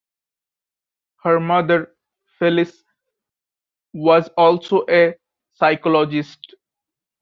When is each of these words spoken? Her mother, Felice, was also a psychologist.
Her 1.21 1.39
mother, 1.39 1.95
Felice, 2.39 2.83
was 3.93 4.29
also 4.29 4.83
a 4.89 5.13
psychologist. 5.53 6.55